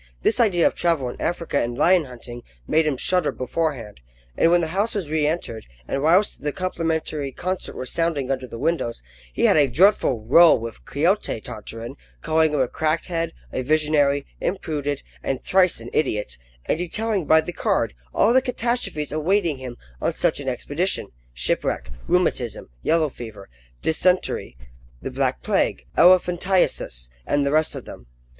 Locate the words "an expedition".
20.39-21.09